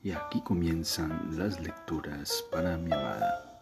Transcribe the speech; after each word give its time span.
Y 0.00 0.12
aquí 0.12 0.40
comienzan 0.42 1.36
las 1.36 1.58
lecturas 1.58 2.44
para 2.52 2.76
mi 2.76 2.92
amada. 2.92 3.60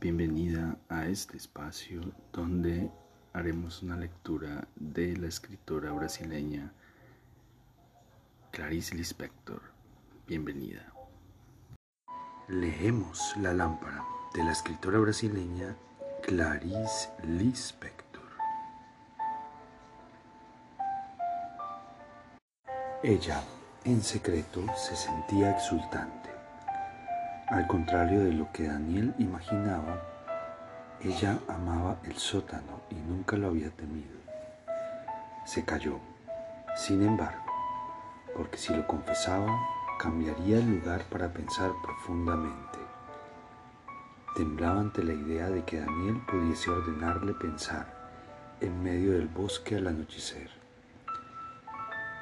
Bienvenida 0.00 0.78
a 0.88 1.04
este 1.06 1.36
espacio 1.36 2.00
donde 2.32 2.90
haremos 3.34 3.82
una 3.82 3.94
lectura 3.96 4.66
de 4.74 5.14
la 5.18 5.26
escritora 5.26 5.92
brasileña 5.92 6.72
Clarice 8.52 8.94
Lispector. 8.94 9.60
Bienvenida. 10.26 10.90
Leemos 12.48 13.34
La 13.36 13.52
lámpara 13.52 14.02
de 14.32 14.44
la 14.44 14.52
escritora 14.52 14.98
brasileña 14.98 15.76
Clarice 16.22 17.10
Lispector. 17.22 18.30
Ella 23.02 23.44
en 23.84 24.02
secreto 24.02 24.64
se 24.74 24.96
sentía 24.96 25.50
exultante. 25.50 26.30
Al 27.48 27.66
contrario 27.66 28.24
de 28.24 28.32
lo 28.32 28.50
que 28.50 28.66
Daniel 28.66 29.14
imaginaba, 29.18 30.00
ella 31.02 31.38
amaba 31.48 31.98
el 32.04 32.16
sótano 32.16 32.80
y 32.88 32.94
nunca 32.94 33.36
lo 33.36 33.48
había 33.48 33.68
temido. 33.70 34.16
Se 35.44 35.66
calló, 35.66 35.98
sin 36.74 37.02
embargo, 37.02 37.44
porque 38.34 38.56
si 38.56 38.74
lo 38.74 38.86
confesaba, 38.86 39.54
cambiaría 39.98 40.58
el 40.58 40.78
lugar 40.78 41.04
para 41.04 41.30
pensar 41.30 41.70
profundamente. 41.82 42.78
Temblaba 44.34 44.80
ante 44.80 45.04
la 45.04 45.12
idea 45.12 45.50
de 45.50 45.62
que 45.64 45.80
Daniel 45.80 46.22
pudiese 46.26 46.70
ordenarle 46.70 47.34
pensar 47.34 47.86
en 48.62 48.82
medio 48.82 49.12
del 49.12 49.28
bosque 49.28 49.76
al 49.76 49.88
anochecer. 49.88 50.63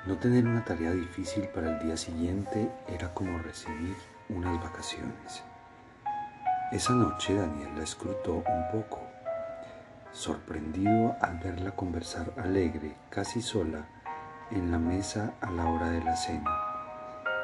No 0.04 0.16
tener 0.16 0.48
una 0.48 0.64
tarea 0.64 0.90
difícil 0.90 1.44
para 1.54 1.70
el 1.70 1.86
día 1.86 1.96
siguiente 1.96 2.68
era 2.88 3.14
como 3.14 3.38
recibir 3.38 3.94
unas 4.28 4.60
vacaciones. 4.60 5.44
Esa 6.72 6.92
noche 6.94 7.36
Daniel 7.36 7.76
la 7.76 7.84
escrutó 7.84 8.42
un 8.44 8.68
poco, 8.72 9.00
sorprendido 10.10 11.14
al 11.20 11.38
verla 11.38 11.76
conversar 11.76 12.32
alegre, 12.36 12.96
casi 13.10 13.40
sola, 13.40 13.86
en 14.50 14.72
la 14.72 14.78
mesa 14.80 15.34
a 15.40 15.52
la 15.52 15.66
hora 15.66 15.90
de 15.90 16.02
la 16.02 16.16
cena, 16.16 16.50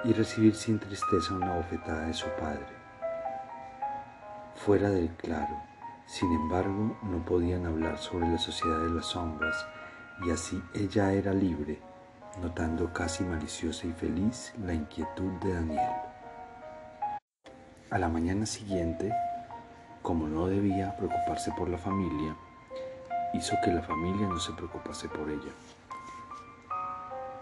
y 0.03 0.13
recibir 0.13 0.57
sin 0.57 0.81
tristeza 0.81 1.35
una 1.35 1.55
bofetada 1.55 2.07
de 2.07 2.15
su 2.15 2.27
padre. 2.41 2.67
Fuera 4.57 4.91
del 4.91 5.11
claro, 5.11 5.63
sin 6.07 6.33
embargo, 6.33 6.99
no 7.05 7.25
podían 7.25 7.67
hablar 7.67 7.99
sobre 7.99 8.29
la 8.29 8.39
sociedad 8.39 8.81
de 8.81 8.91
las 8.91 9.07
sombras, 9.07 9.65
y 10.27 10.33
así 10.33 10.61
ella 10.75 11.13
era 11.13 11.33
libre 11.33 11.81
notando 12.41 12.93
casi 12.93 13.25
maliciosa 13.25 13.87
y 13.87 13.93
feliz 13.93 14.53
la 14.65 14.73
inquietud 14.73 15.33
de 15.43 15.55
Daniel. 15.55 15.91
A 17.91 17.99
la 17.99 18.09
mañana 18.09 18.47
siguiente, 18.47 19.13
como 20.03 20.29
no 20.29 20.47
debía 20.47 20.97
preocuparse 20.97 21.53
por 21.57 21.69
la 21.69 21.79
familia, 21.79 22.37
hizo 23.35 23.57
que 23.65 23.73
la 23.73 23.83
familia 23.83 24.29
no 24.29 24.39
se 24.39 24.53
preocupase 24.53 25.09
por 25.09 25.29
ella. 25.29 25.53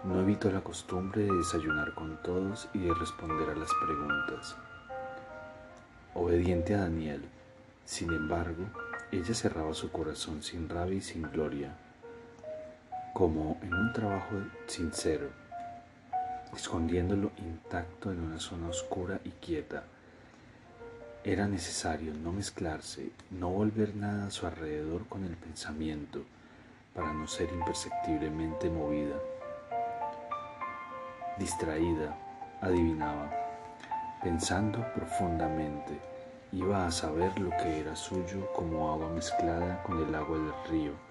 No 0.03 0.19
evitó 0.19 0.51
la 0.51 0.61
costumbre 0.61 1.23
de 1.23 1.33
desayunar 1.33 1.93
con 1.93 2.21
todos 2.23 2.69
y 2.73 2.79
de 2.79 2.93
responder 2.93 3.49
a 3.49 3.55
las 3.55 3.69
preguntas. 3.85 4.55
Obediente 6.13 6.73
a 6.73 6.81
Daniel, 6.81 7.27
sin 7.85 8.11
embargo, 8.11 8.65
ella 9.11 9.33
cerraba 9.33 9.73
su 9.73 9.91
corazón 9.91 10.41
sin 10.41 10.67
rabia 10.69 10.97
y 10.97 11.01
sin 11.01 11.23
gloria 11.23 11.75
como 13.17 13.57
en 13.63 13.73
un 13.73 13.91
trabajo 13.93 14.35
sincero, 14.67 15.31
escondiéndolo 16.55 17.31
intacto 17.37 18.11
en 18.11 18.19
una 18.19 18.39
zona 18.39 18.69
oscura 18.69 19.19
y 19.25 19.31
quieta. 19.31 19.85
Era 21.23 21.47
necesario 21.47 22.13
no 22.13 22.31
mezclarse, 22.31 23.09
no 23.31 23.49
volver 23.49 23.95
nada 23.95 24.27
a 24.27 24.29
su 24.29 24.45
alrededor 24.45 25.07
con 25.07 25.23
el 25.25 25.35
pensamiento, 25.35 26.25
para 26.93 27.11
no 27.11 27.27
ser 27.27 27.51
imperceptiblemente 27.51 28.69
movida. 28.69 29.15
Distraída, 31.39 32.15
adivinaba, 32.61 33.31
pensando 34.21 34.85
profundamente, 34.93 35.99
iba 36.51 36.85
a 36.85 36.91
saber 36.91 37.39
lo 37.39 37.49
que 37.49 37.79
era 37.79 37.95
suyo 37.95 38.47
como 38.53 38.91
agua 38.91 39.09
mezclada 39.09 39.81
con 39.81 40.07
el 40.07 40.13
agua 40.13 40.37
del 40.37 40.53
río 40.69 41.06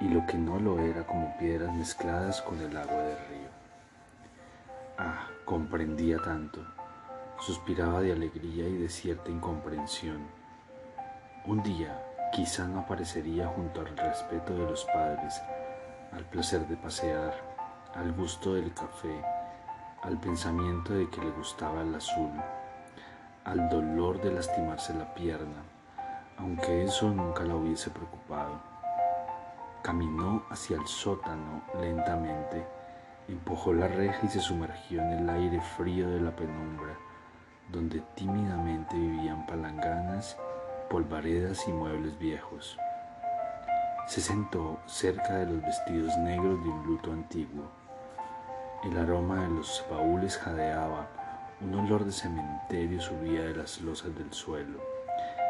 y 0.00 0.08
lo 0.08 0.26
que 0.26 0.36
no 0.36 0.58
lo 0.58 0.78
era 0.78 1.06
como 1.06 1.36
piedras 1.38 1.72
mezcladas 1.74 2.42
con 2.42 2.60
el 2.60 2.76
agua 2.76 3.02
del 3.02 3.18
río. 3.28 3.48
Ah, 4.98 5.28
comprendía 5.44 6.18
tanto, 6.18 6.60
suspiraba 7.40 8.00
de 8.00 8.12
alegría 8.12 8.68
y 8.68 8.76
de 8.76 8.88
cierta 8.88 9.30
incomprensión. 9.30 10.26
Un 11.46 11.62
día 11.62 12.00
quizá 12.32 12.66
no 12.66 12.80
aparecería 12.80 13.46
junto 13.46 13.80
al 13.80 13.96
respeto 13.96 14.54
de 14.54 14.70
los 14.70 14.84
padres, 14.86 15.40
al 16.12 16.24
placer 16.24 16.66
de 16.66 16.76
pasear, 16.76 17.34
al 17.94 18.12
gusto 18.12 18.54
del 18.54 18.72
café, 18.72 19.22
al 20.02 20.18
pensamiento 20.18 20.92
de 20.92 21.08
que 21.08 21.20
le 21.20 21.30
gustaba 21.30 21.82
el 21.82 21.94
azul, 21.94 22.30
al 23.44 23.68
dolor 23.68 24.20
de 24.20 24.32
lastimarse 24.32 24.94
la 24.94 25.14
pierna, 25.14 25.62
aunque 26.38 26.84
eso 26.84 27.10
nunca 27.10 27.44
la 27.44 27.56
hubiese 27.56 27.90
preocupado. 27.90 28.73
Caminó 29.84 30.42
hacia 30.48 30.78
el 30.78 30.86
sótano 30.86 31.62
lentamente, 31.78 32.66
empujó 33.28 33.74
la 33.74 33.86
reja 33.86 34.18
y 34.24 34.28
se 34.30 34.40
sumergió 34.40 35.02
en 35.02 35.10
el 35.10 35.28
aire 35.28 35.60
frío 35.60 36.08
de 36.08 36.22
la 36.22 36.34
penumbra, 36.34 36.96
donde 37.70 38.00
tímidamente 38.14 38.96
vivían 38.96 39.44
palanganas, 39.44 40.38
polvaredas 40.88 41.68
y 41.68 41.72
muebles 41.72 42.18
viejos. 42.18 42.78
Se 44.06 44.22
sentó 44.22 44.80
cerca 44.86 45.34
de 45.34 45.52
los 45.52 45.60
vestidos 45.60 46.16
negros 46.16 46.64
de 46.64 46.70
un 46.70 46.86
luto 46.86 47.12
antiguo. 47.12 47.64
El 48.84 48.96
aroma 48.96 49.42
de 49.42 49.50
los 49.50 49.84
baúles 49.90 50.38
jadeaba, 50.38 51.10
un 51.60 51.74
olor 51.74 52.06
de 52.06 52.12
cementerio 52.12 53.02
subía 53.02 53.42
de 53.42 53.56
las 53.56 53.82
losas 53.82 54.14
del 54.14 54.32
suelo. 54.32 54.80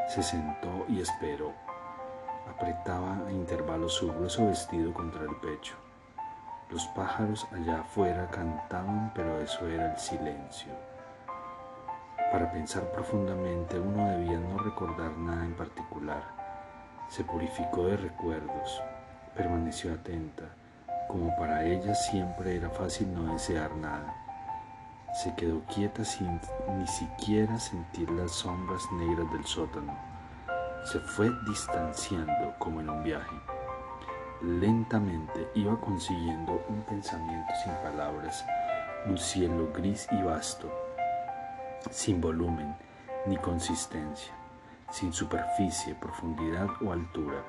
Se 0.09 0.25
sentó 0.25 0.87
y 0.89 1.00
esperó 1.00 1.55
apretaba 2.49 3.19
a 3.27 3.32
intervalos 3.32 3.94
su 3.94 4.12
grueso 4.12 4.47
vestido 4.47 4.93
contra 4.93 5.22
el 5.22 5.37
pecho. 5.37 5.75
Los 6.71 6.87
pájaros 6.88 7.47
allá 7.53 7.81
afuera 7.81 8.28
cantaban, 8.31 9.12
pero 9.15 9.41
eso 9.41 9.66
era 9.69 9.93
el 9.93 9.99
silencio. 9.99 10.72
Para 12.32 12.50
pensar 12.50 12.91
profundamente 12.91 13.78
uno 13.78 14.09
debía 14.09 14.38
no 14.38 14.59
recordar 14.59 15.12
nada 15.16 15.44
en 15.44 15.55
particular. 15.55 16.22
Se 17.09 17.22
purificó 17.22 17.87
de 17.87 17.97
recuerdos, 17.97 18.82
permaneció 19.37 19.93
atenta, 19.93 20.44
como 21.09 21.37
para 21.37 21.65
ella 21.65 21.94
siempre 21.94 22.56
era 22.56 22.71
fácil 22.71 23.15
no 23.15 23.32
desear 23.32 23.75
nada. 23.76 24.15
Se 25.22 25.34
quedó 25.37 25.61
quieta 25.72 26.05
sin 26.05 26.41
ni 26.76 26.87
siquiera 26.87 27.59
sentir 27.59 28.11
las 28.11 28.32
sombras 28.32 28.82
negras 28.93 29.31
del 29.32 29.44
sótano 29.44 30.13
se 30.84 31.00
fue 31.00 31.31
distanciando 31.47 32.55
como 32.59 32.81
en 32.81 32.91
un 32.91 33.03
viaje. 33.03 33.34
Lentamente 34.43 35.49
iba 35.55 35.81
consiguiendo 35.81 36.62
un 36.69 36.83
pensamiento 36.83 37.53
sin 37.62 37.72
palabras, 37.77 38.45
un 39.06 39.17
cielo 39.17 39.73
gris 39.73 40.06
y 40.11 40.23
vasto, 40.23 40.71
sin 41.91 42.21
volumen 42.21 42.77
ni 43.27 43.39
consistencia, 43.39 44.34
sin 44.91 45.15
superficie, 45.15 45.94
profundidad 45.94 46.69
o 46.83 46.93
altura. 46.93 47.43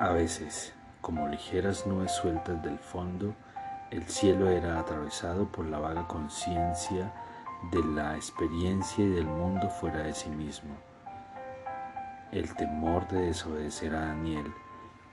A 0.00 0.08
veces, 0.12 0.72
como 1.02 1.28
ligeras 1.28 1.86
nubes 1.86 2.12
sueltas 2.12 2.62
del 2.62 2.78
fondo, 2.78 3.34
el 3.90 4.08
cielo 4.08 4.48
era 4.48 4.80
atravesado 4.80 5.52
por 5.52 5.66
la 5.66 5.78
vaga 5.78 6.08
conciencia 6.08 7.12
de 7.70 7.84
la 7.84 8.16
experiencia 8.16 9.04
y 9.04 9.10
del 9.10 9.26
mundo 9.26 9.68
fuera 9.68 9.98
de 9.98 10.14
sí 10.14 10.30
mismo 10.30 10.74
el 12.32 12.54
temor 12.54 13.06
de 13.08 13.26
desobedecer 13.26 13.94
a 13.94 14.06
Daniel, 14.06 14.50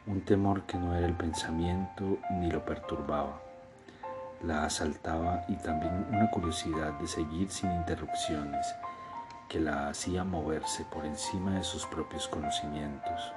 un 0.08 0.22
temor 0.22 0.64
que 0.64 0.78
no 0.78 0.96
era 0.96 1.06
el 1.06 1.18
pensamiento 1.18 2.18
ni 2.32 2.50
lo 2.50 2.64
perturbaba. 2.64 3.42
La 4.42 4.64
asaltaba 4.64 5.44
y 5.50 5.58
también 5.58 6.08
una 6.10 6.32
curiosidad 6.32 6.94
de 6.94 7.08
seguir 7.08 7.52
sin 7.52 7.74
interrupciones 7.74 8.66
que 9.50 9.60
la 9.60 9.90
hacía 9.90 10.24
moverse 10.24 10.86
por 10.86 11.06
encima 11.06 11.56
de 11.56 11.64
sus 11.64 11.86
propios 11.88 12.26
conocimientos, 12.30 13.34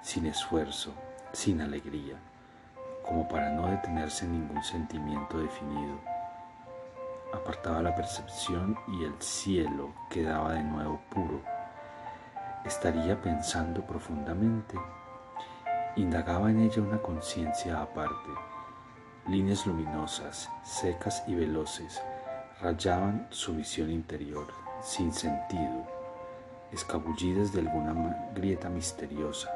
sin 0.00 0.24
esfuerzo, 0.24 0.94
sin 1.32 1.60
alegría, 1.60 2.16
como 3.06 3.28
para 3.28 3.50
no 3.50 3.66
detenerse 3.66 4.24
en 4.24 4.32
ningún 4.32 4.64
sentimiento 4.64 5.38
definido. 5.38 6.00
Apartaba 7.34 7.82
la 7.82 7.94
percepción 7.94 8.78
y 8.88 9.04
el 9.04 9.20
cielo 9.20 9.92
quedaba 10.08 10.54
de 10.54 10.62
nuevo 10.62 11.02
puro 11.10 11.51
estaría 12.64 13.20
pensando 13.20 13.84
profundamente. 13.86 14.78
Indagaba 15.96 16.50
en 16.50 16.60
ella 16.60 16.82
una 16.82 16.98
conciencia 16.98 17.82
aparte, 17.82 18.30
líneas 19.28 19.66
luminosas, 19.66 20.50
secas 20.64 21.22
y 21.26 21.34
veloces, 21.34 22.02
rayaban 22.60 23.26
su 23.30 23.54
visión 23.56 23.90
interior, 23.90 24.46
sin 24.82 25.12
sentido, 25.12 25.86
escabullidas 26.72 27.52
de 27.52 27.60
alguna 27.60 28.30
grieta 28.34 28.68
misteriosa, 28.70 29.50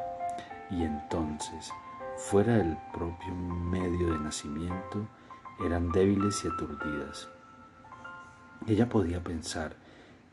y 0.70 0.82
entonces, 0.82 1.73
fuera 2.17 2.55
del 2.55 2.76
propio 2.93 3.35
medio 3.35 4.12
de 4.12 4.19
nacimiento, 4.19 5.06
eran 5.64 5.91
débiles 5.93 6.44
y 6.44 6.49
aturdidas. 6.49 7.29
Ella 8.67 8.88
podía 8.88 9.23
pensar 9.23 9.76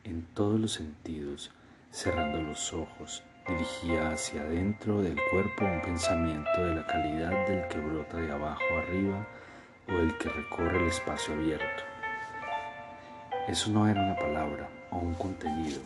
en 0.04 0.26
todos 0.34 0.60
los 0.60 0.74
sentidos, 0.74 1.52
cerrando 1.94 2.42
los 2.42 2.74
ojos, 2.74 3.24
dirigía 3.48 4.10
hacia 4.10 4.42
adentro 4.42 5.04
del 5.04 5.16
cuerpo 5.30 5.64
un 5.64 5.80
pensamiento 5.82 6.66
de 6.66 6.76
la 6.76 6.88
calidad 6.88 7.48
del 7.48 7.68
que 7.68 7.78
brota 7.78 8.18
de 8.18 8.32
abajo 8.32 8.64
arriba 8.80 9.28
o 9.88 9.92
el 9.92 10.18
que 10.18 10.30
recorre 10.30 10.80
el 10.80 10.88
espacio 10.88 11.36
abierto. 11.36 11.84
Eso 13.48 13.70
no 13.70 13.88
era 13.88 14.02
una 14.02 14.16
palabra 14.16 14.68
o 14.90 14.98
un 14.98 15.14
contenido, 15.14 15.82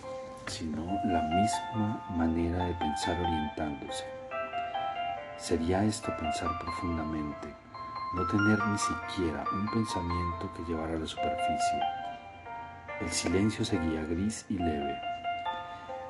sino 0.45 0.85
la 1.03 1.23
misma 1.23 2.05
manera 2.15 2.65
de 2.65 2.73
pensar 2.75 3.19
orientándose. 3.19 4.05
Sería 5.37 5.83
esto 5.83 6.15
pensar 6.17 6.57
profundamente, 6.59 7.49
no 8.15 8.25
tener 8.27 8.65
ni 8.65 8.77
siquiera 8.77 9.43
un 9.51 9.69
pensamiento 9.71 10.53
que 10.55 10.63
llevara 10.71 10.93
a 10.93 10.99
la 10.99 11.05
superficie. 11.05 11.81
El 13.01 13.11
silencio 13.11 13.65
seguía 13.65 14.03
gris 14.05 14.45
y 14.47 14.57
leve. 14.57 15.16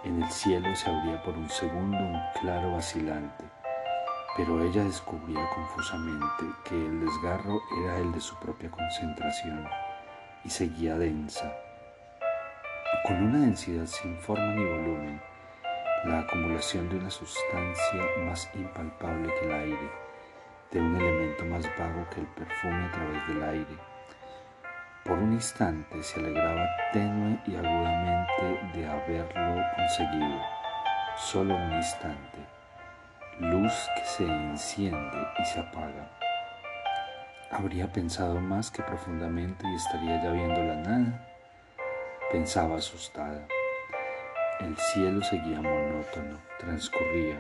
En 0.08 0.24
el 0.24 0.32
cielo 0.32 0.74
se 0.74 0.90
abría 0.90 1.22
por 1.22 1.36
un 1.36 1.50
segundo 1.50 1.98
un 1.98 2.18
claro 2.40 2.72
vacilante, 2.72 3.44
pero 4.38 4.64
ella 4.64 4.86
descubría 4.86 5.46
confusamente 5.54 6.46
que 6.64 6.76
el 6.76 7.02
desgarro 7.02 7.62
era 7.84 7.98
el 7.98 8.14
de 8.14 8.22
su 8.22 8.34
propia 8.38 8.72
concentración 8.72 9.68
y 10.46 10.50
seguía 10.50 10.98
densa, 10.98 11.54
con 13.04 13.22
una 13.22 13.40
densidad 13.40 13.86
sin 13.86 14.18
forma 14.20 14.48
ni 14.54 14.64
volumen, 14.64 15.22
la 16.06 16.20
acumulación 16.20 16.88
de 16.88 17.00
una 17.00 17.10
sustancia 17.10 18.02
más 18.24 18.50
impalpable 18.56 19.34
que 19.34 19.46
el 19.46 19.52
aire, 19.52 19.92
de 20.72 20.80
un 20.80 20.96
elemento 20.96 21.44
más 21.44 21.66
vago 21.78 22.08
que 22.12 22.22
el 22.22 22.28
perfume 22.28 22.86
a 22.86 22.92
través 22.92 23.28
del 23.28 23.44
aire. 23.44 23.97
Por 25.08 25.20
un 25.20 25.32
instante 25.32 26.04
se 26.04 26.20
alegraba 26.20 26.68
tenue 26.92 27.40
y 27.48 27.56
agudamente 27.56 28.60
de 28.74 28.90
haberlo 28.90 29.64
conseguido, 29.78 30.42
solo 31.16 31.56
un 31.56 31.72
instante, 31.72 32.40
luz 33.40 33.72
que 33.96 34.04
se 34.04 34.26
enciende 34.26 35.18
y 35.40 35.46
se 35.46 35.62
apaga. 35.62 36.12
Habría 37.52 37.90
pensado 37.90 38.42
más 38.42 38.70
que 38.70 38.84
profundamente 38.84 39.66
y 39.66 39.76
estaría 39.76 40.22
ya 40.22 40.32
viendo 40.32 40.62
la 40.62 40.76
nada. 40.76 41.28
Pensaba 42.30 42.76
asustada. 42.76 43.48
El 44.60 44.76
cielo 44.76 45.24
seguía 45.24 45.62
monótono, 45.62 46.38
transcurría, 46.60 47.40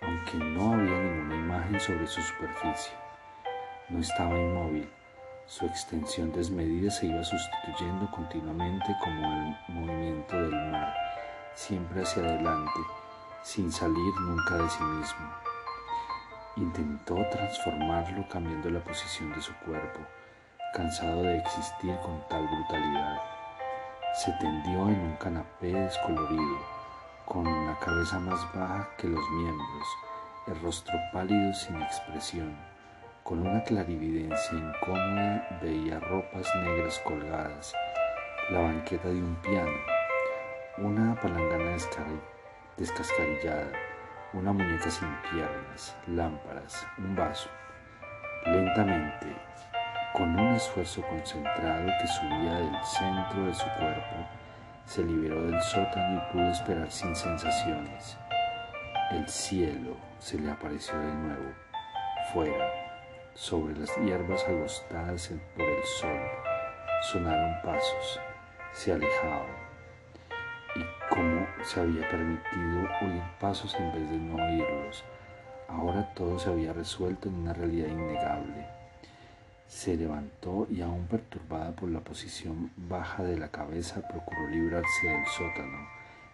aunque 0.00 0.38
no 0.38 0.72
había 0.72 0.98
ninguna 0.98 1.34
imagen 1.34 1.80
sobre 1.80 2.06
su 2.06 2.22
superficie. 2.22 2.94
No 3.90 4.00
estaba 4.00 4.38
inmóvil. 4.38 4.88
Su 5.48 5.64
extensión 5.64 6.30
desmedida 6.30 6.90
se 6.90 7.06
iba 7.06 7.24
sustituyendo 7.24 8.10
continuamente 8.10 8.94
como 9.02 9.32
el 9.32 9.56
movimiento 9.68 10.36
del 10.36 10.54
mar, 10.70 10.94
siempre 11.54 12.02
hacia 12.02 12.22
adelante, 12.22 12.80
sin 13.42 13.72
salir 13.72 14.14
nunca 14.20 14.58
de 14.58 14.68
sí 14.68 14.82
mismo. 14.84 15.26
Intentó 16.56 17.14
transformarlo 17.30 18.28
cambiando 18.28 18.68
la 18.68 18.84
posición 18.84 19.32
de 19.32 19.40
su 19.40 19.54
cuerpo, 19.64 20.00
cansado 20.74 21.22
de 21.22 21.38
existir 21.38 21.96
con 22.04 22.22
tal 22.28 22.46
brutalidad. 22.46 23.18
Se 24.22 24.30
tendió 24.32 24.86
en 24.90 25.00
un 25.00 25.16
canapé 25.16 25.72
descolorido, 25.72 26.58
con 27.24 27.44
la 27.44 27.78
cabeza 27.78 28.20
más 28.20 28.42
baja 28.52 28.86
que 28.98 29.08
los 29.08 29.30
miembros, 29.30 29.88
el 30.46 30.60
rostro 30.60 30.94
pálido 31.10 31.54
sin 31.54 31.80
expresión. 31.80 32.77
Con 33.28 33.46
una 33.46 33.62
clarividencia 33.62 34.56
incómoda 34.56 35.60
veía 35.60 36.00
ropas 36.00 36.48
negras 36.64 36.98
colgadas, 37.00 37.74
la 38.48 38.60
banqueta 38.60 39.08
de 39.08 39.22
un 39.22 39.36
piano, 39.42 39.76
una 40.78 41.14
palangana 41.14 41.76
descascarillada 42.78 43.70
una 44.32 44.54
muñeca 44.54 44.90
sin 44.90 45.14
piernas, 45.30 45.94
lámparas, 46.06 46.86
un 46.96 47.14
vaso. 47.14 47.50
Lentamente, 48.46 49.26
con 50.14 50.30
un 50.30 50.54
esfuerzo 50.54 51.02
concentrado 51.02 51.86
que 52.00 52.08
subía 52.08 52.54
del 52.54 52.82
centro 52.82 53.44
de 53.44 53.52
su 53.52 53.66
cuerpo, 53.78 54.26
se 54.86 55.04
liberó 55.04 55.42
del 55.42 55.60
sótano 55.60 56.16
y 56.16 56.32
pudo 56.32 56.50
esperar 56.50 56.90
sin 56.90 57.14
sensaciones. 57.14 58.16
El 59.10 59.28
cielo 59.28 59.98
se 60.18 60.38
le 60.38 60.50
apareció 60.50 60.98
de 60.98 61.12
nuevo, 61.12 61.52
fuera, 62.32 62.87
sobre 63.38 63.76
las 63.76 63.96
hierbas 63.98 64.44
agostadas 64.48 65.30
por 65.54 65.64
el 65.64 65.84
sol. 65.84 66.20
Sonaron 67.12 67.54
pasos, 67.62 68.20
se 68.72 68.92
alejaban 68.92 69.46
y 70.74 70.80
cómo 71.08 71.46
se 71.62 71.80
había 71.80 72.10
permitido 72.10 72.80
oír 73.00 73.22
pasos 73.38 73.76
en 73.76 73.92
vez 73.92 74.10
de 74.10 74.16
no 74.16 74.44
oírlos. 74.44 75.04
Ahora 75.68 76.12
todo 76.14 76.36
se 76.40 76.50
había 76.50 76.72
resuelto 76.72 77.28
en 77.28 77.36
una 77.36 77.52
realidad 77.52 77.86
innegable. 77.86 78.66
Se 79.68 79.96
levantó 79.96 80.66
y 80.68 80.82
aún 80.82 81.06
perturbada 81.06 81.70
por 81.76 81.90
la 81.90 82.00
posición 82.00 82.72
baja 82.76 83.22
de 83.22 83.38
la 83.38 83.52
cabeza 83.52 84.02
procuró 84.08 84.48
librarse 84.48 85.06
del 85.06 85.26
sótano 85.26 85.88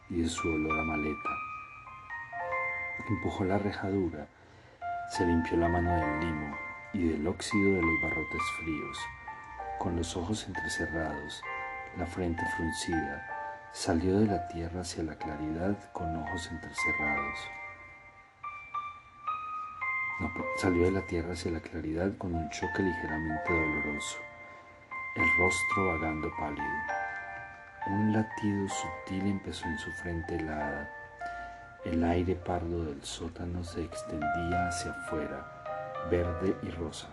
y 0.08 0.22
de 0.22 0.28
su 0.28 0.48
olor 0.48 0.80
a 0.80 0.84
maleta. 0.84 1.30
Empujó 3.10 3.44
la 3.44 3.58
rejadura, 3.58 4.26
se 5.10 5.26
limpió 5.26 5.58
la 5.58 5.68
mano 5.68 5.94
del 5.96 6.20
limo 6.20 6.73
y 6.94 7.08
del 7.08 7.26
óxido 7.26 7.74
de 7.74 7.82
los 7.82 8.02
barrotes 8.02 8.42
fríos, 8.60 8.98
con 9.78 9.96
los 9.96 10.16
ojos 10.16 10.46
entrecerrados, 10.46 11.42
la 11.98 12.06
frente 12.06 12.42
fruncida, 12.56 13.34
Salió 13.74 14.20
de 14.20 14.26
la 14.26 14.46
tierra 14.46 14.82
hacia 14.82 15.02
la 15.02 15.16
claridad 15.16 15.76
con 15.92 16.14
ojos 16.14 16.48
entrecerrados. 16.48 17.38
salió 20.58 20.84
de 20.84 20.92
la 20.92 21.04
tierra 21.08 21.32
hacia 21.32 21.50
la 21.50 21.60
claridad 21.60 22.16
con 22.16 22.36
un 22.36 22.48
choque 22.50 22.84
ligeramente 22.84 23.52
doloroso, 23.52 24.18
el 25.16 25.24
rostro 25.38 25.86
vagando 25.88 26.32
pálido. 26.38 26.64
Un 27.88 28.12
latido 28.12 28.68
sutil 28.68 29.26
empezó 29.26 29.66
en 29.66 29.78
su 29.78 29.90
frente 29.90 30.36
helada. 30.36 30.88
El 31.84 32.04
aire 32.04 32.36
pardo 32.36 32.84
del 32.84 33.02
sótano 33.02 33.64
se 33.64 33.82
extendía 33.82 34.68
hacia 34.68 34.92
afuera, 34.92 35.53
verde 36.10 36.56
y 36.62 36.70
rosa. 36.70 37.08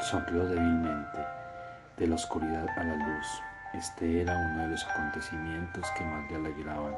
Sonrió 0.00 0.44
débilmente, 0.44 1.18
de 1.96 2.06
la 2.06 2.14
oscuridad 2.14 2.68
a 2.76 2.84
la 2.84 2.94
luz. 2.94 3.26
Este 3.74 4.22
era 4.22 4.36
uno 4.36 4.62
de 4.62 4.68
los 4.68 4.84
acontecimientos 4.84 5.90
que 5.96 6.04
más 6.04 6.30
le 6.30 6.36
alegraban. 6.36 6.94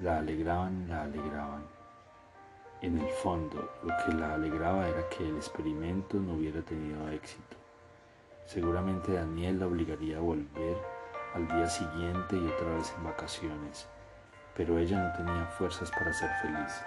La 0.00 0.18
alegraban, 0.18 0.88
la 0.88 1.02
alegraban. 1.02 1.64
En 2.80 2.98
el 2.98 3.08
fondo, 3.22 3.72
lo 3.82 3.94
que 4.04 4.12
la 4.12 4.34
alegraba 4.34 4.88
era 4.88 5.08
que 5.08 5.28
el 5.28 5.36
experimento 5.36 6.18
no 6.18 6.34
hubiera 6.34 6.60
tenido 6.62 7.08
éxito. 7.10 7.56
Seguramente 8.46 9.12
Daniel 9.12 9.60
la 9.60 9.66
obligaría 9.66 10.18
a 10.18 10.20
volver 10.20 10.76
al 11.34 11.48
día 11.48 11.68
siguiente 11.68 12.36
y 12.36 12.46
otra 12.46 12.76
vez 12.76 12.92
en 12.96 13.04
vacaciones, 13.04 13.86
pero 14.56 14.78
ella 14.78 14.98
no 14.98 15.16
tenía 15.16 15.46
fuerzas 15.46 15.90
para 15.90 16.12
ser 16.12 16.30
feliz. 16.42 16.84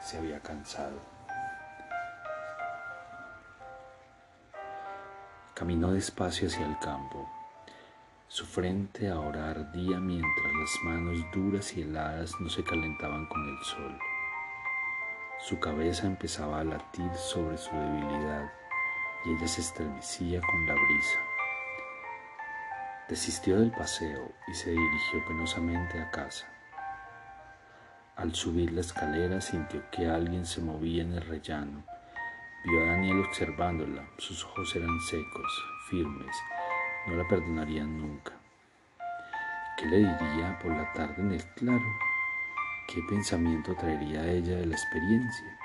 Se 0.00 0.18
había 0.18 0.40
cansado. 0.40 1.13
Caminó 5.54 5.92
despacio 5.92 6.48
hacia 6.48 6.66
el 6.66 6.76
campo. 6.80 7.30
Su 8.26 8.44
frente 8.44 9.08
ahora 9.08 9.50
ardía 9.50 10.00
mientras 10.00 10.52
las 10.52 10.70
manos 10.82 11.24
duras 11.32 11.76
y 11.76 11.82
heladas 11.82 12.32
no 12.40 12.48
se 12.48 12.64
calentaban 12.64 13.26
con 13.26 13.48
el 13.48 13.64
sol. 13.64 13.96
Su 15.38 15.60
cabeza 15.60 16.08
empezaba 16.08 16.58
a 16.58 16.64
latir 16.64 17.08
sobre 17.14 17.56
su 17.56 17.70
debilidad 17.70 18.50
y 19.24 19.30
ella 19.30 19.46
se 19.46 19.60
estremecía 19.60 20.40
con 20.40 20.66
la 20.66 20.74
brisa. 20.74 21.18
Desistió 23.08 23.60
del 23.60 23.70
paseo 23.70 24.32
y 24.48 24.54
se 24.54 24.70
dirigió 24.70 25.24
penosamente 25.28 26.00
a 26.00 26.10
casa. 26.10 26.48
Al 28.16 28.34
subir 28.34 28.72
la 28.72 28.80
escalera 28.80 29.40
sintió 29.40 29.88
que 29.90 30.08
alguien 30.08 30.46
se 30.46 30.60
movía 30.60 31.02
en 31.02 31.12
el 31.12 31.20
rellano. 31.20 31.84
Vio 32.64 32.82
a 32.82 32.86
Daniel 32.86 33.20
observándola. 33.20 34.08
Sus 34.18 34.44
ojos 34.44 34.74
eran 34.74 35.00
secos, 35.00 35.64
firmes 35.90 36.36
no 37.06 37.16
la 37.16 37.28
perdonarían 37.28 37.98
nunca. 37.98 38.32
¿Qué 39.76 39.86
le 39.86 39.98
diría 39.98 40.58
por 40.62 40.72
la 40.72 40.90
tarde 40.92 41.16
en 41.18 41.32
el 41.32 41.44
claro? 41.54 41.84
¿Qué 42.86 43.02
pensamiento 43.08 43.74
traería 43.74 44.20
a 44.20 44.30
ella 44.30 44.56
de 44.56 44.66
la 44.66 44.74
experiencia? 44.74 45.58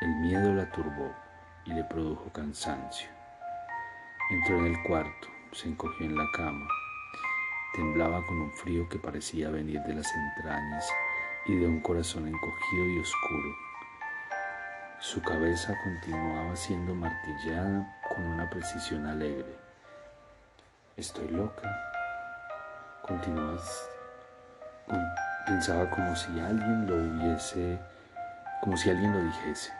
El 0.00 0.16
miedo 0.16 0.54
la 0.54 0.70
turbó 0.70 1.14
y 1.64 1.72
le 1.72 1.84
produjo 1.84 2.30
cansancio. 2.32 3.08
Entró 4.30 4.58
en 4.58 4.66
el 4.66 4.82
cuarto, 4.82 5.28
se 5.52 5.68
encogió 5.68 6.06
en 6.06 6.16
la 6.16 6.26
cama. 6.34 6.68
Temblaba 7.74 8.24
con 8.26 8.40
un 8.40 8.52
frío 8.52 8.88
que 8.88 8.98
parecía 8.98 9.50
venir 9.50 9.80
de 9.82 9.94
las 9.94 10.12
entrañas 10.14 10.92
y 11.46 11.54
de 11.54 11.66
un 11.66 11.80
corazón 11.80 12.28
encogido 12.28 12.86
y 12.86 12.98
oscuro. 12.98 13.67
Su 15.00 15.22
cabeza 15.22 15.78
continuaba 15.84 16.56
siendo 16.56 16.92
martillada 16.92 17.96
con 18.08 18.24
una 18.24 18.50
precisión 18.50 19.06
alegre. 19.06 19.56
Estoy 20.96 21.28
loca. 21.28 21.70
Continuaba, 23.02 23.58
pensaba 25.46 25.88
como 25.88 26.16
si 26.16 26.26
alguien 26.40 26.86
lo 26.88 26.96
hubiese, 26.96 27.78
como 28.60 28.76
si 28.76 28.90
alguien 28.90 29.12
lo 29.12 29.22
dijese, 29.22 29.72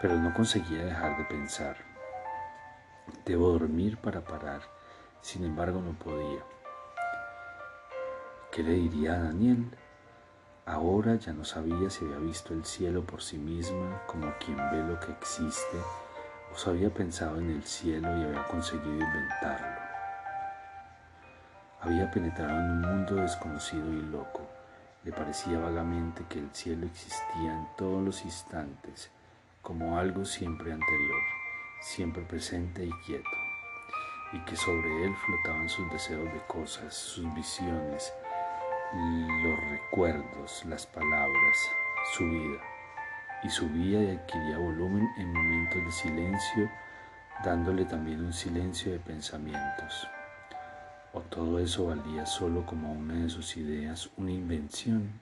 pero 0.00 0.14
no 0.14 0.32
conseguía 0.32 0.84
dejar 0.84 1.18
de 1.18 1.24
pensar. 1.24 1.76
Debo 3.24 3.50
dormir 3.50 3.98
para 3.98 4.20
parar, 4.20 4.60
sin 5.22 5.44
embargo 5.44 5.80
no 5.80 5.92
podía. 5.98 6.40
¿Qué 8.52 8.62
le 8.62 8.74
diría 8.74 9.14
a 9.14 9.22
Daniel? 9.24 9.76
Ahora 10.66 11.16
ya 11.16 11.34
no 11.34 11.44
sabía 11.44 11.90
si 11.90 12.06
había 12.06 12.16
visto 12.16 12.54
el 12.54 12.64
cielo 12.64 13.04
por 13.04 13.22
sí 13.22 13.36
misma 13.36 14.00
como 14.06 14.32
quien 14.38 14.56
ve 14.56 14.82
lo 14.82 14.98
que 14.98 15.12
existe 15.12 15.76
o 16.50 16.56
si 16.56 16.70
había 16.70 16.88
pensado 16.88 17.38
en 17.38 17.50
el 17.50 17.64
cielo 17.64 18.08
y 18.16 18.24
había 18.24 18.46
conseguido 18.48 18.92
inventarlo. 18.94 19.82
Había 21.82 22.10
penetrado 22.10 22.52
en 22.52 22.70
un 22.70 22.80
mundo 22.80 23.16
desconocido 23.16 23.92
y 23.92 24.00
loco. 24.06 24.40
Le 25.04 25.12
parecía 25.12 25.58
vagamente 25.58 26.24
que 26.30 26.38
el 26.38 26.48
cielo 26.54 26.86
existía 26.86 27.52
en 27.52 27.68
todos 27.76 28.02
los 28.02 28.24
instantes 28.24 29.10
como 29.60 29.98
algo 29.98 30.24
siempre 30.24 30.72
anterior, 30.72 31.20
siempre 31.82 32.22
presente 32.22 32.86
y 32.86 32.92
quieto, 33.04 33.30
y 34.32 34.38
que 34.46 34.56
sobre 34.56 35.04
él 35.04 35.14
flotaban 35.26 35.68
sus 35.68 35.90
deseos 35.90 36.24
de 36.24 36.40
cosas, 36.46 36.94
sus 36.94 37.34
visiones, 37.34 38.14
los 38.92 39.58
recuerdos, 39.70 40.64
las 40.66 40.86
palabras, 40.86 41.56
su 42.12 42.24
vida, 42.24 42.58
y 43.42 43.48
subía 43.48 44.02
y 44.02 44.16
adquiría 44.16 44.58
volumen 44.58 45.08
en 45.16 45.32
momentos 45.32 45.84
de 45.84 45.92
silencio, 45.92 46.70
dándole 47.44 47.84
también 47.84 48.24
un 48.24 48.32
silencio 48.32 48.92
de 48.92 48.98
pensamientos. 48.98 50.08
¿O 51.12 51.20
todo 51.20 51.58
eso 51.58 51.86
valía 51.86 52.26
solo 52.26 52.66
como 52.66 52.92
una 52.92 53.14
de 53.14 53.28
sus 53.28 53.56
ideas, 53.56 54.10
una 54.16 54.32
invención? 54.32 55.20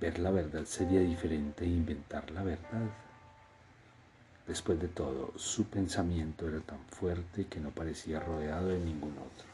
Ver 0.00 0.18
la 0.18 0.30
verdad 0.30 0.64
sería 0.64 1.00
diferente 1.00 1.64
de 1.64 1.70
inventar 1.70 2.30
la 2.30 2.42
verdad. 2.42 2.88
Después 4.46 4.80
de 4.80 4.88
todo, 4.88 5.32
su 5.36 5.64
pensamiento 5.64 6.48
era 6.48 6.60
tan 6.60 6.80
fuerte 6.86 7.46
que 7.46 7.60
no 7.60 7.70
parecía 7.70 8.20
rodeado 8.20 8.68
de 8.68 8.78
ningún 8.78 9.12
otro. 9.18 9.49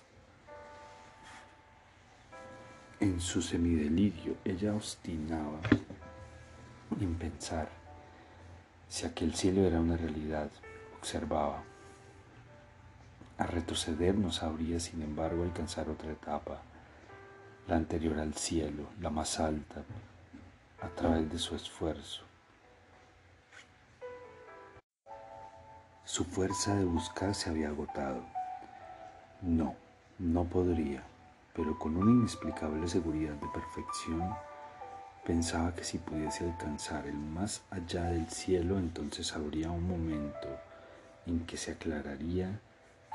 En 2.98 3.20
su 3.20 3.42
semidelirio 3.42 4.36
ella 4.42 4.74
obstinaba 4.74 5.60
en 6.98 7.14
pensar 7.16 7.68
si 8.88 9.04
aquel 9.04 9.34
cielo 9.34 9.66
era 9.66 9.80
una 9.80 9.98
realidad, 9.98 10.48
observaba. 10.98 11.62
A 13.36 13.44
retroceder 13.44 14.14
no 14.14 14.32
sabría, 14.32 14.80
sin 14.80 15.02
embargo, 15.02 15.42
alcanzar 15.42 15.90
otra 15.90 16.10
etapa, 16.10 16.62
la 17.68 17.76
anterior 17.76 18.18
al 18.18 18.32
cielo, 18.32 18.86
la 18.98 19.10
más 19.10 19.40
alta, 19.40 19.82
a 20.80 20.88
través 20.88 21.30
de 21.30 21.38
su 21.38 21.54
esfuerzo. 21.54 22.22
Su 26.04 26.24
fuerza 26.24 26.74
de 26.76 26.86
buscar 26.86 27.34
se 27.34 27.50
había 27.50 27.68
agotado. 27.68 28.24
No, 29.42 29.74
no 30.18 30.44
podría 30.44 31.02
pero 31.56 31.78
con 31.78 31.96
una 31.96 32.10
inexplicable 32.10 32.86
seguridad 32.86 33.32
de 33.32 33.48
perfección, 33.48 34.28
pensaba 35.26 35.74
que 35.74 35.84
si 35.84 35.96
pudiese 35.96 36.44
alcanzar 36.44 37.06
el 37.06 37.16
más 37.16 37.62
allá 37.70 38.04
del 38.04 38.28
cielo, 38.28 38.78
entonces 38.78 39.32
habría 39.34 39.70
un 39.70 39.88
momento 39.88 40.48
en 41.24 41.40
que 41.46 41.56
se 41.56 41.72
aclararía 41.72 42.60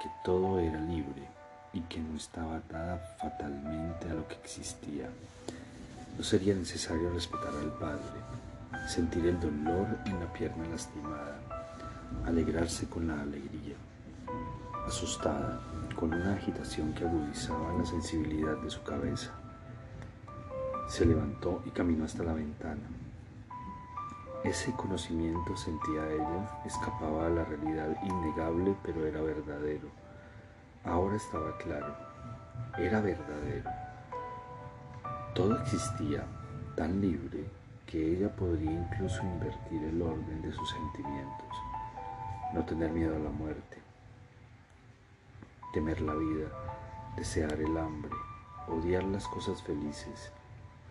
que 0.01 0.09
todo 0.25 0.59
era 0.59 0.79
libre 0.81 1.27
y 1.71 1.81
que 1.81 1.99
no 1.99 2.17
estaba 2.17 2.57
atada 2.57 2.97
fatalmente 3.21 4.09
a 4.09 4.15
lo 4.15 4.27
que 4.27 4.35
existía. 4.35 5.07
No 6.17 6.23
sería 6.23 6.55
necesario 6.55 7.13
respetar 7.13 7.53
al 7.53 7.71
Padre, 7.73 8.01
sentir 8.87 9.27
el 9.27 9.39
dolor 9.39 9.87
en 10.05 10.19
la 10.19 10.33
pierna 10.33 10.67
lastimada, 10.67 11.37
alegrarse 12.25 12.87
con 12.87 13.07
la 13.07 13.21
alegría, 13.21 13.75
asustada, 14.87 15.59
con 15.95 16.13
una 16.13 16.33
agitación 16.33 16.93
que 16.93 17.05
agudizaba 17.05 17.73
la 17.77 17.85
sensibilidad 17.85 18.57
de 18.57 18.69
su 18.69 18.81
cabeza. 18.83 19.31
Se 20.87 21.05
levantó 21.05 21.61
y 21.65 21.69
caminó 21.69 22.05
hasta 22.05 22.23
la 22.23 22.33
ventana. 22.33 22.81
Ese 24.43 24.71
conocimiento, 24.73 25.55
sentía 25.55 26.09
ella, 26.11 26.61
escapaba 26.65 27.27
a 27.27 27.29
la 27.29 27.45
realidad 27.45 27.95
innegable, 28.03 28.75
pero 28.83 29.05
era 29.05 29.21
verdadero. 29.21 29.87
Ahora 30.83 31.15
estaba 31.15 31.55
claro, 31.57 31.95
era 32.77 33.01
verdadero. 33.01 33.69
Todo 35.35 35.61
existía 35.61 36.25
tan 36.75 36.99
libre 36.99 37.45
que 37.85 38.13
ella 38.13 38.29
podría 38.35 38.71
incluso 38.71 39.21
invertir 39.21 39.83
el 39.83 40.01
orden 40.01 40.41
de 40.41 40.51
sus 40.51 40.69
sentimientos, 40.69 41.57
no 42.53 42.65
tener 42.65 42.89
miedo 42.91 43.15
a 43.15 43.19
la 43.19 43.29
muerte, 43.29 43.80
temer 45.71 46.01
la 46.01 46.15
vida, 46.15 46.47
desear 47.15 47.53
el 47.53 47.77
hambre, 47.77 48.11
odiar 48.67 49.03
las 49.03 49.27
cosas 49.27 49.61
felices, 49.63 50.31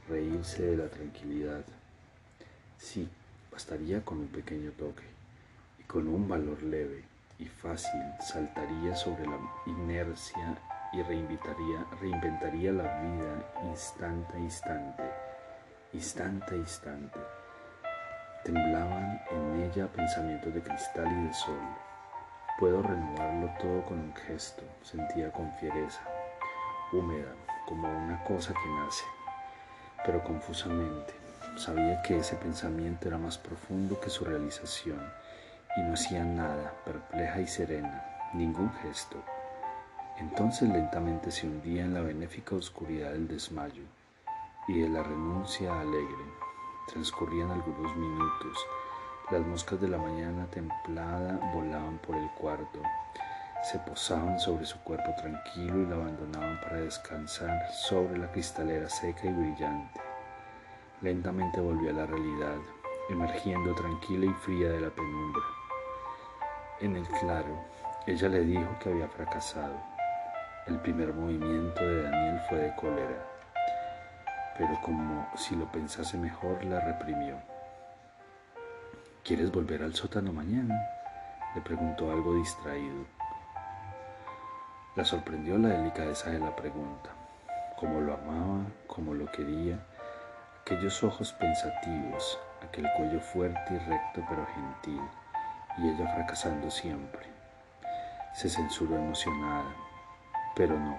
reírse 0.09 0.63
de 0.63 0.77
la 0.77 0.89
tranquilidad. 0.89 1.65
Sí, 2.79 3.09
bastaría 3.53 4.03
con 4.03 4.19
un 4.19 4.29
pequeño 4.29 4.71
toque 4.73 5.05
y 5.79 5.83
con 5.83 6.09
un 6.09 6.27
valor 6.29 6.63
leve 6.63 7.05
y 7.39 7.47
fácil 7.47 8.01
saltaría 8.21 8.97
sobre 8.97 9.27
la 9.27 9.39
inercia 9.67 10.59
y 10.93 11.03
reinventaría 11.03 12.73
la 12.73 13.01
vida 13.01 13.53
instante 13.69 14.33
a 14.35 14.39
instante, 14.39 15.03
instante 15.93 16.55
a 16.55 16.57
instante. 16.57 17.21
Temblaban 18.45 19.21
en 19.31 19.63
ella 19.63 19.87
pensamientos 19.89 20.55
de 20.55 20.63
cristal 20.63 21.07
y 21.07 21.27
de 21.27 21.35
sol 21.35 21.90
Puedo 22.61 22.83
renovarlo 22.83 23.49
todo 23.59 23.83
con 23.87 23.99
un 23.99 24.15
gesto, 24.15 24.63
sentía 24.83 25.33
con 25.33 25.51
fiereza, 25.55 26.03
húmeda, 26.93 27.33
como 27.67 27.89
una 27.89 28.23
cosa 28.25 28.53
que 28.53 28.69
nace, 28.69 29.05
pero 30.05 30.23
confusamente. 30.23 31.15
Sabía 31.57 32.03
que 32.03 32.19
ese 32.19 32.37
pensamiento 32.37 33.09
era 33.09 33.17
más 33.17 33.39
profundo 33.39 33.99
que 33.99 34.11
su 34.11 34.27
realización 34.27 35.01
y 35.75 35.81
no 35.81 35.95
hacía 35.95 36.23
nada, 36.23 36.75
perpleja 36.85 37.41
y 37.41 37.47
serena, 37.47 38.05
ningún 38.35 38.71
gesto. 38.83 39.17
Entonces 40.19 40.69
lentamente 40.69 41.31
se 41.31 41.47
hundía 41.47 41.85
en 41.85 41.95
la 41.95 42.03
benéfica 42.03 42.57
oscuridad 42.57 43.13
del 43.13 43.27
desmayo 43.27 43.85
y 44.69 44.81
de 44.81 44.89
la 44.91 45.03
renuncia 45.03 45.81
alegre. 45.81 46.27
Transcurrían 46.93 47.53
algunos 47.53 47.97
minutos 47.97 48.59
las 49.31 49.43
moscas 49.43 49.81
de 49.81 49.87
la 49.87 49.97
mañana 49.97 50.47
templada 50.47 51.39
volaban 51.55 51.99
por 51.99 52.17
el 52.17 52.29
cuarto, 52.31 52.83
se 53.63 53.79
posaban 53.79 54.41
sobre 54.41 54.67
su 54.67 54.77
cuerpo 54.81 55.15
tranquilo 55.17 55.83
y 55.83 55.87
la 55.87 55.95
abandonaban 55.95 56.61
para 56.61 56.79
descansar 56.79 57.71
sobre 57.71 58.19
la 58.19 58.31
cristalera 58.33 58.89
seca 58.89 59.29
y 59.29 59.33
brillante. 59.33 60.01
Lentamente 61.01 61.61
volvió 61.61 61.91
a 61.91 61.93
la 61.93 62.07
realidad, 62.07 62.57
emergiendo 63.09 63.73
tranquila 63.75 64.27
y 64.27 64.35
fría 64.35 64.69
de 64.69 64.81
la 64.81 64.91
penumbra. 64.91 65.43
En 66.81 66.97
el 66.97 67.07
claro, 67.21 67.65
ella 68.07 68.29
le 68.29 68.41
dijo 68.41 68.79
que 68.83 68.91
había 68.91 69.09
fracasado. 69.09 69.77
El 70.67 70.81
primer 70.81 71.15
movimiento 71.15 71.87
de 71.87 72.03
Daniel 72.03 72.41
fue 72.49 72.59
de 72.59 72.75
cólera, 72.75 73.27
pero 74.59 74.81
como 74.83 75.29
si 75.37 75.55
lo 75.55 75.71
pensase 75.71 76.19
mejor, 76.19 76.65
la 76.65 76.81
reprimió. 76.81 77.37
¿Quieres 79.23 79.53
volver 79.53 79.83
al 79.83 79.95
sótano 79.95 80.33
mañana? 80.33 80.75
le 81.55 81.61
preguntó 81.61 82.11
algo 82.11 82.35
distraído. 82.37 83.05
La 84.97 85.05
sorprendió 85.05 85.59
la 85.59 85.69
delicadeza 85.69 86.31
de 86.31 86.39
la 86.39 86.57
pregunta, 86.57 87.11
cómo 87.79 88.01
lo 88.01 88.15
amaba, 88.15 88.65
cómo 88.87 89.13
lo 89.13 89.31
quería, 89.31 89.79
aquellos 90.63 91.05
ojos 91.05 91.33
pensativos, 91.35 92.39
aquel 92.67 92.89
cuello 92.97 93.21
fuerte 93.21 93.75
y 93.75 93.79
recto 93.79 94.25
pero 94.29 94.47
gentil, 94.55 95.03
y 95.79 95.89
ella 95.91 96.15
fracasando 96.15 96.71
siempre. 96.71 97.27
Se 98.33 98.49
censuró 98.49 98.97
emocionada, 98.97 99.75
pero 100.57 100.79
no, 100.79 100.99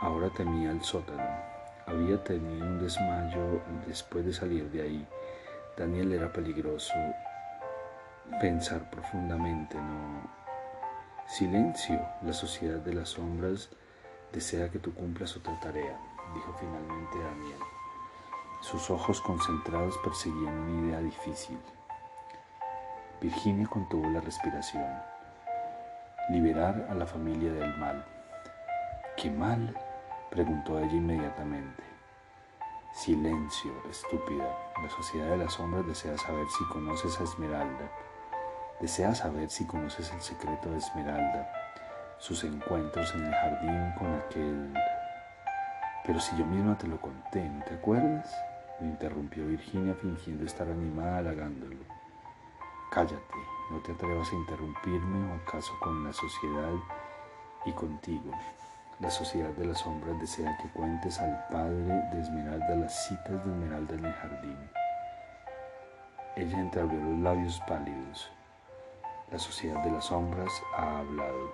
ahora 0.00 0.28
temía 0.30 0.72
el 0.72 0.82
sótano. 0.82 1.28
Había 1.86 2.22
tenido 2.24 2.66
un 2.66 2.82
desmayo 2.82 3.62
después 3.86 4.26
de 4.26 4.32
salir 4.32 4.70
de 4.70 4.82
ahí. 4.82 5.06
Daniel 5.76 6.12
era 6.12 6.32
peligroso 6.32 6.94
pensar 8.40 8.90
profundamente, 8.90 9.76
no, 9.76 10.28
Silencio, 11.26 12.00
la 12.22 12.32
sociedad 12.32 12.78
de 12.80 12.92
las 12.92 13.08
sombras 13.08 13.70
desea 14.32 14.70
que 14.70 14.78
tú 14.78 14.94
cumplas 14.94 15.36
otra 15.36 15.58
tarea, 15.58 15.98
dijo 16.34 16.54
finalmente 16.60 17.18
Daniel. 17.18 17.58
Sus 18.60 18.90
ojos 18.90 19.20
concentrados 19.20 19.98
perseguían 20.04 20.54
una 20.54 20.86
idea 20.86 21.00
difícil. 21.00 21.58
Virginia 23.20 23.66
contuvo 23.66 24.08
la 24.10 24.20
respiración. 24.20 24.86
Liberar 26.30 26.86
a 26.90 26.94
la 26.94 27.06
familia 27.06 27.52
del 27.52 27.76
mal. 27.78 28.04
¿Qué 29.16 29.30
mal? 29.30 29.74
preguntó 30.30 30.78
ella 30.78 30.94
inmediatamente. 30.94 31.82
Silencio, 32.92 33.72
estúpida. 33.90 34.46
La 34.82 34.90
sociedad 34.90 35.30
de 35.30 35.38
las 35.38 35.54
sombras 35.54 35.86
desea 35.86 36.18
saber 36.18 36.46
si 36.56 36.64
conoces 36.66 37.18
a 37.20 37.24
Esmeralda. 37.24 37.90
Desea 38.80 39.14
saber 39.14 39.50
si 39.50 39.66
conoces 39.66 40.12
el 40.12 40.20
secreto 40.20 40.70
de 40.70 40.78
Esmeralda, 40.78 41.50
sus 42.18 42.44
encuentros 42.44 43.14
en 43.14 43.26
el 43.26 43.34
jardín 43.34 43.92
con 43.98 44.14
aquel... 44.14 44.74
Pero 46.04 46.20
si 46.20 46.36
yo 46.36 46.44
misma 46.44 46.76
te 46.76 46.86
lo 46.86 47.00
conté, 47.00 47.48
¿no 47.48 47.64
te 47.64 47.74
acuerdas? 47.74 48.34
Le 48.80 48.88
interrumpió 48.88 49.46
Virginia 49.46 49.94
fingiendo 49.94 50.44
estar 50.44 50.68
animada 50.68 51.18
halagándolo. 51.18 51.76
Cállate, 52.90 53.34
no 53.70 53.78
te 53.78 53.92
atrevas 53.92 54.30
a 54.30 54.34
interrumpirme 54.34 55.32
o 55.32 55.34
acaso 55.36 55.72
con 55.80 56.04
la 56.04 56.12
sociedad 56.12 56.72
y 57.64 57.72
contigo. 57.72 58.32
La 59.00 59.10
sociedad 59.10 59.50
de 59.50 59.66
las 59.66 59.78
sombras 59.78 60.20
desea 60.20 60.56
que 60.58 60.68
cuentes 60.68 61.18
al 61.20 61.46
padre 61.48 62.02
de 62.12 62.20
Esmeralda 62.20 62.76
las 62.76 63.06
citas 63.06 63.44
de 63.44 63.52
Esmeralda 63.52 63.94
en 63.94 64.04
el 64.04 64.12
jardín. 64.12 64.58
Ella 66.36 66.60
entreabrió 66.60 67.00
los 67.00 67.18
labios 67.20 67.60
pálidos. 67.66 68.30
La 69.30 69.38
sociedad 69.38 69.82
de 69.82 69.90
las 69.90 70.06
sombras 70.06 70.52
ha 70.76 70.98
hablado. 70.98 71.52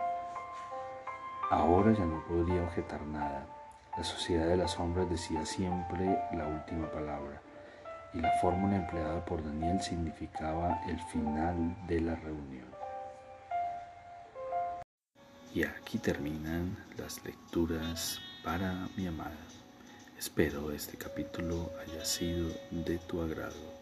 Ahora 1.51 1.93
ya 1.93 2.05
no 2.05 2.23
podría 2.27 2.63
objetar 2.65 3.01
nada. 3.03 3.47
La 3.97 4.05
sociedad 4.05 4.47
de 4.47 4.57
las 4.57 4.73
sombras 4.73 5.09
decía 5.09 5.45
siempre 5.47 6.19
la 6.33 6.47
última 6.47 6.91
palabra 6.91 7.41
y 8.13 8.21
la 8.21 8.33
fórmula 8.41 8.77
empleada 8.77 9.25
por 9.25 9.43
Daniel 9.45 9.81
significaba 9.81 10.81
el 10.89 10.99
final 11.13 11.77
de 11.87 12.01
la 12.01 12.17
reunión. 12.17 12.69
Y 15.55 15.65
aquí 15.65 15.99
terminan 15.99 16.77
las 16.97 17.25
lecturas 17.25 18.21
para 18.45 18.89
mi 18.97 19.07
amada. 19.07 19.37
Espero 20.19 20.71
este 20.71 20.97
capítulo 20.97 21.71
haya 21.81 22.05
sido 22.05 22.51
de 22.71 22.99
tu 22.99 23.23
agrado. 23.23 23.81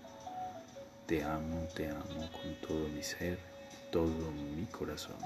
Te 1.07 1.25
amo, 1.25 1.67
te 1.75 1.89
amo 1.91 2.31
con 2.33 2.55
todo 2.67 2.89
mi 2.89 3.03
ser, 3.03 3.39
todo 3.91 4.31
mi 4.57 4.67
corazón. 4.67 5.17